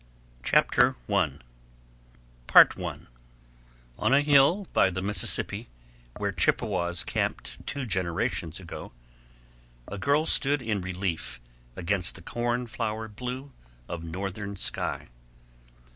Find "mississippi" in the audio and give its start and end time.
5.03-5.69